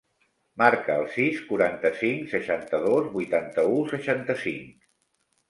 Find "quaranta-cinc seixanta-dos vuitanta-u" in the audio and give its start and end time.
1.49-3.79